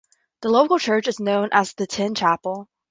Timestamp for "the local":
0.41-0.79